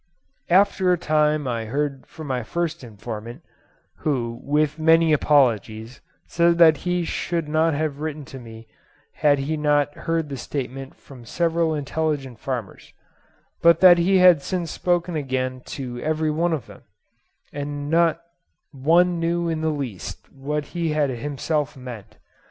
[0.49, 3.43] After a time I heard from my first informant,
[3.97, 8.67] who, with many apologies, said that he should not have written to me
[9.13, 12.93] had he not heard the statement from several intelligent farmers;
[13.61, 16.81] but that he had since spoken again to every one of them,
[17.53, 18.23] and not
[18.71, 22.17] one knew in the least what he had himself meant.